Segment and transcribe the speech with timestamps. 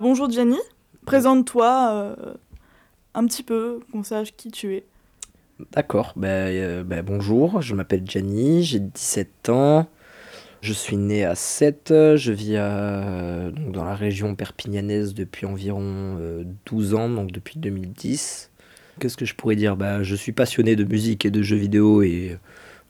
[0.00, 0.56] Bonjour Jenny,
[1.04, 2.34] présente-toi euh,
[3.12, 4.84] un petit peu, qu'on sache qui tu es.
[5.72, 9.90] D'accord, euh, ben, bonjour, je m'appelle Gianni, j'ai 17 ans,
[10.62, 16.94] je suis né à Sète, je vis dans la région perpignanaise depuis environ euh, 12
[16.94, 18.50] ans, donc depuis 2010.
[19.00, 19.76] Qu'est-ce que je pourrais dire?
[19.76, 22.38] Ben, je suis passionné de musique et de jeux vidéo et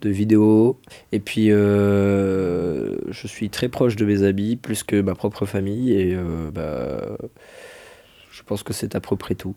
[0.00, 0.78] de vidéos.
[1.12, 5.92] Et puis, euh, je suis très proche de mes amis, plus que ma propre famille,
[5.92, 7.16] et euh, ben,
[8.30, 9.54] je pense que c'est à peu près tout.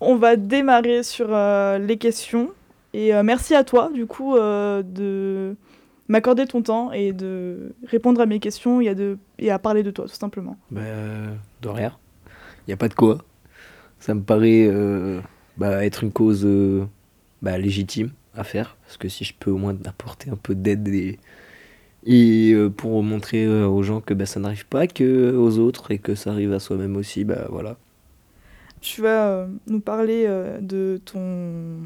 [0.00, 2.50] On va démarrer sur euh, les questions.
[2.92, 5.54] Et merci à toi, du coup, de
[6.08, 9.18] m'accorder ton temps et de répondre à mes questions et à, de...
[9.38, 10.56] et à parler de toi, tout simplement.
[10.70, 11.92] Ben, de rien.
[12.26, 13.18] Il n'y a pas de quoi.
[13.98, 14.70] Ça me paraît
[15.58, 16.48] bah, être une cause
[17.42, 18.76] bah, légitime à faire.
[18.84, 21.18] Parce que si je peux au moins apporter un peu d'aide et,
[22.04, 25.90] et euh, pour montrer euh, aux gens que bah, ça n'arrive pas que aux autres
[25.90, 27.76] et que ça arrive à soi-même aussi, bah voilà.
[28.80, 31.78] Tu vas euh, nous parler euh, de ton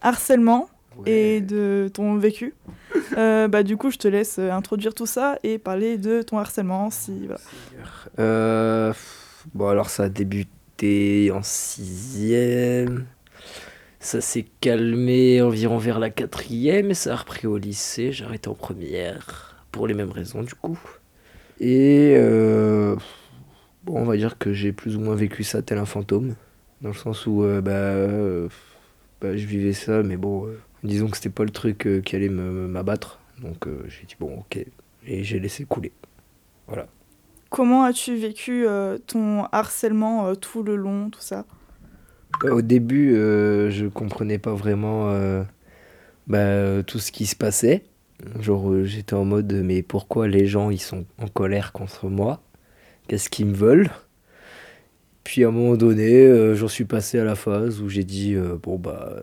[0.00, 0.68] harcèlement
[1.06, 2.54] et de ton vécu.
[3.16, 6.38] Euh, bah, du coup, je te laisse euh, introduire tout ça et parler de ton
[6.38, 6.90] harcèlement.
[6.90, 7.40] Si, voilà.
[8.18, 8.92] Euh,
[9.54, 13.06] bon, alors ça a débuté en sixième.
[14.04, 18.12] Ça s'est calmé environ vers la quatrième et ça a repris au lycée.
[18.12, 20.78] J'ai arrêté en première pour les mêmes raisons du coup.
[21.58, 22.96] Et euh,
[23.86, 26.34] on va dire que j'ai plus ou moins vécu ça tel un fantôme.
[26.82, 28.48] Dans le sens où euh, bah, euh,
[29.22, 30.48] bah, je vivais ça, mais bon,
[30.82, 33.20] disons que c'était pas le truc qui allait m'abattre.
[33.40, 34.66] Donc j'ai dit bon, ok.
[35.06, 35.92] Et j'ai laissé couler.
[36.66, 36.88] Voilà.
[37.48, 38.66] Comment as-tu vécu
[39.06, 41.46] ton harcèlement tout le long, tout ça?
[42.42, 45.42] Au début, euh, je comprenais pas vraiment euh,
[46.26, 47.84] bah, tout ce qui se passait.
[48.40, 52.42] Genre, euh, j'étais en mode, mais pourquoi les gens ils sont en colère contre moi?
[53.08, 53.90] Qu'est-ce qu'ils me veulent?
[55.24, 58.36] Puis à un moment donné, euh, j'en suis passé à la phase où j'ai dit,
[58.62, 59.16] bon bah,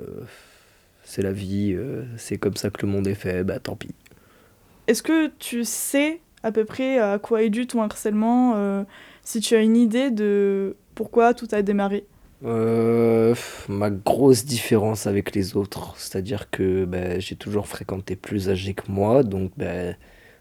[1.03, 1.77] c'est la vie,
[2.17, 3.93] c'est comme ça que le monde est fait, bah tant pis.
[4.87, 8.85] Est-ce que tu sais à peu près à quoi est dû ton harcèlement
[9.23, 12.05] Si tu as une idée de pourquoi tout a démarré?
[12.43, 13.35] Euh,
[13.69, 18.91] ma grosse différence avec les autres, c'est-à-dire que ben, j'ai toujours fréquenté plus âgés que
[18.91, 19.95] moi, donc ben,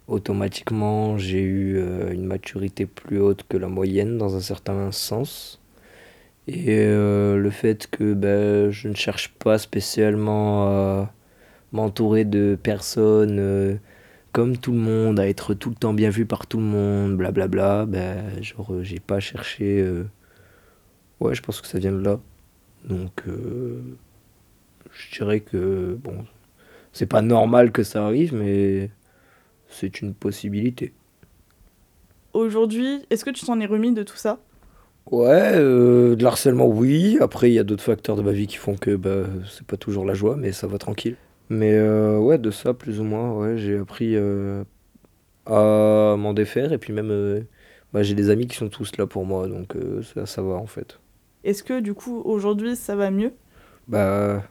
[0.09, 5.61] automatiquement j'ai eu euh, une maturité plus haute que la moyenne dans un certain sens.
[6.49, 11.15] Et euh, le fait que ben, je ne cherche pas spécialement à
[11.73, 13.81] m'entourer de personnes
[14.33, 17.17] comme tout le monde, à être tout le temps bien vu par tout le monde,
[17.19, 19.85] blablabla, ben, genre j'ai pas cherché...
[21.21, 22.21] Ouais, je pense que ça vient de là.
[22.85, 23.83] Donc, euh,
[24.93, 26.25] je dirais que, bon,
[26.93, 28.91] c'est pas normal que ça arrive, mais
[29.69, 30.95] c'est une possibilité.
[32.33, 34.41] Aujourd'hui, est-ce que tu t'en es remis de tout ça?
[35.11, 37.19] Ouais, euh, de l'harcèlement, oui.
[37.21, 39.77] Après, il y a d'autres facteurs de ma vie qui font que bah, c'est pas
[39.77, 41.17] toujours la joie, mais ça va tranquille.
[41.49, 44.63] Mais euh, ouais, de ça, plus ou moins, ouais, j'ai appris euh,
[45.47, 46.73] à m'en défaire.
[46.73, 47.47] Et puis même,
[47.93, 49.75] bah, j'ai des amis qui sont tous là pour moi, donc
[50.15, 51.01] ça, ça va en fait.
[51.45, 53.33] Est-ce que du coup aujourd'hui ça va mieux?
[53.89, 54.43] Bah,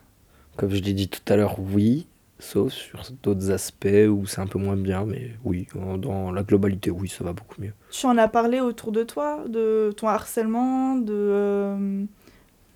[0.57, 2.07] comme je l'ai dit tout à l'heure, oui,
[2.39, 5.67] sauf sur d'autres aspects où c'est un peu moins bien, mais oui,
[5.97, 7.73] dans la globalité, oui, ça va beaucoup mieux.
[7.91, 12.03] Tu en as parlé autour de toi, de ton harcèlement, de, euh,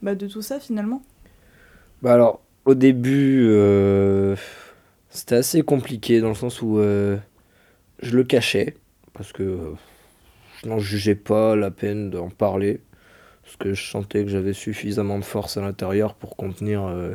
[0.01, 1.01] bah, de tout ça finalement?
[2.01, 4.35] Bah alors, au début, euh,
[5.09, 7.17] c'était assez compliqué dans le sens où euh,
[8.01, 8.75] je le cachais,
[9.13, 9.73] parce que
[10.61, 12.81] je n'en jugeais pas la peine d'en parler,
[13.43, 17.11] parce que je sentais que j'avais suffisamment de force à l'intérieur pour contenir euh,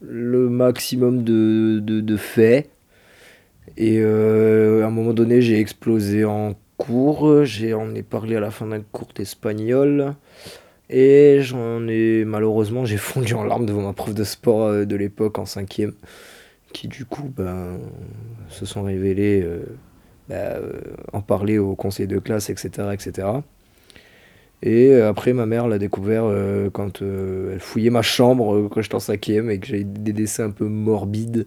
[0.00, 2.70] le maximum de, de, de faits.
[3.76, 8.50] Et euh, à un moment donné, j'ai explosé en cours, j'en ai parlé à la
[8.50, 10.14] fin d'un cours d'espagnol.
[10.88, 14.96] Et j'en ai malheureusement j'ai fondu en larmes devant ma prof de sport euh, de
[14.96, 15.92] l'époque en cinquième,
[16.72, 17.78] qui du coup ben,
[18.48, 19.46] se sont révélés
[20.28, 20.58] ben,
[21.12, 22.88] en parler au conseil de classe, etc.
[22.92, 23.28] etc.
[24.62, 28.68] Et euh, après ma mère l'a découvert euh, quand euh, elle fouillait ma chambre euh,
[28.70, 31.46] quand j'étais en cinquième et que j'avais des dessins un peu morbides.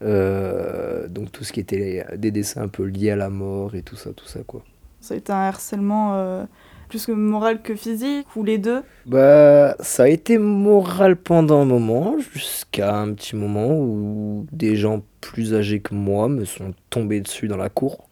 [0.00, 3.96] Donc tout ce qui était des dessins un peu liés à la mort et tout
[3.96, 4.64] ça, tout ça quoi.
[5.00, 6.46] Ça a été un harcèlement
[6.88, 8.82] plus que moral que physique, ou les deux?
[9.06, 15.02] Bah, ça a été moral pendant un moment, jusqu'à un petit moment où des gens
[15.22, 18.10] plus âgés que moi me sont tombés dessus dans la cour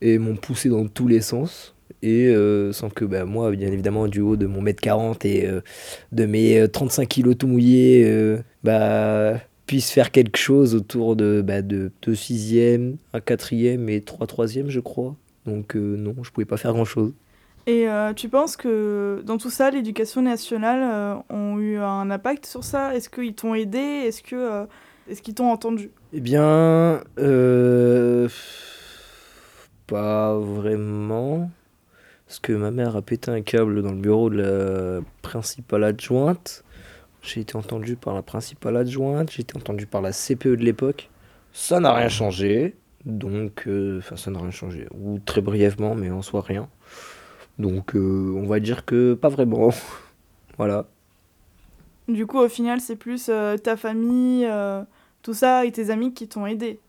[0.00, 1.73] et m'ont poussé dans tous les sens.
[2.04, 5.46] Et euh, sans que bah, moi, bien évidemment, du haut de mon mètre 40 et
[5.46, 5.62] euh,
[6.12, 11.40] de mes euh, 35 kilos tout mouillés, euh, bah, puisse faire quelque chose autour de,
[11.42, 15.16] bah, de 2 sixième, un quatrième et 3 troisième, je crois.
[15.46, 17.14] Donc euh, non, je pouvais pas faire grand-chose.
[17.66, 22.44] Et euh, tu penses que dans tout ça, l'éducation nationale euh, ont eu un impact
[22.44, 22.94] sur ça?
[22.94, 23.78] Est-ce qu'ils t'ont aidé?
[23.78, 24.66] Est-ce que euh,
[25.08, 25.90] est-ce qu'ils t'ont entendu?
[26.12, 28.28] Eh bien, euh,
[29.86, 31.50] pas vraiment.
[32.26, 36.64] Parce que ma mère a pété un câble dans le bureau de la principale adjointe.
[37.22, 41.10] J'ai été entendu par la principale adjointe, j'ai été entendu par la CPE de l'époque.
[41.52, 42.74] Ça n'a rien changé.
[43.04, 44.86] Donc, euh, enfin, ça n'a rien changé.
[44.92, 46.68] Ou très brièvement, mais en soi rien.
[47.58, 49.70] Donc, euh, on va dire que pas vraiment.
[50.58, 50.86] voilà.
[52.08, 54.48] Du coup, au final, c'est plus euh, ta famille,
[55.22, 56.80] tout ça, et tes amis qui t'ont aidé.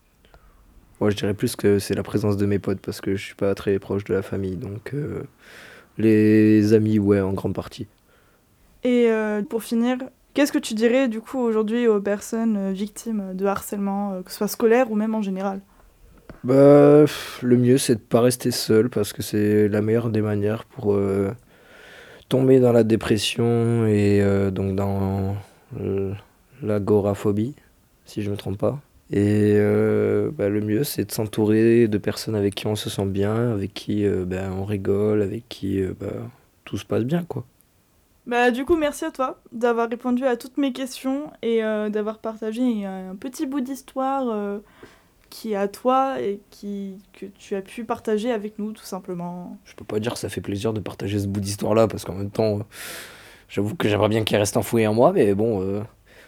[1.01, 3.35] Moi, je dirais plus que c'est la présence de mes potes parce que je suis
[3.35, 4.55] pas très proche de la famille.
[4.55, 5.23] Donc, euh,
[5.97, 7.87] les amis, ouais, en grande partie.
[8.83, 9.97] Et euh, pour finir,
[10.33, 14.37] qu'est-ce que tu dirais du coup aujourd'hui aux personnes euh, victimes de harcèlement, que ce
[14.37, 15.59] soit scolaire ou même en général?
[16.43, 17.05] Bah,
[17.41, 20.93] le mieux, c'est de pas rester seul parce que c'est la meilleure des manières pour
[20.93, 21.31] euh,
[22.29, 25.35] tomber dans la dépression et donc dans
[26.61, 27.55] l'agoraphobie,
[28.05, 28.79] si je me trompe pas.
[29.11, 33.05] Et euh, bah, le mieux, c'est de s'entourer de personnes avec qui on se sent
[33.05, 36.07] bien, avec qui euh, bah, on rigole, avec qui euh, bah,
[36.63, 37.45] tout se passe bien, quoi.
[38.25, 42.17] Bah du coup, merci à toi d'avoir répondu à toutes mes questions et euh, d'avoir
[42.17, 44.57] partagé un petit bout d'histoire euh,
[45.29, 49.55] qui est à toi et qui, que tu as pu partager avec nous tout simplement.
[49.65, 52.15] Je peux pas dire que ça fait plaisir de partager ce bout d'histoire-là, parce qu'en
[52.15, 52.61] même temps,
[53.47, 55.83] j'avoue que j'aimerais bien qu'il reste enfoui en moi, mais bon,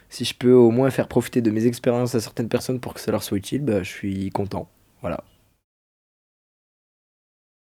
[0.10, 3.00] si je peux au moins faire profiter de mes expériences à certaines personnes pour que
[3.00, 4.70] ça leur soit utile, bah, je suis content.
[5.02, 5.24] Voilà.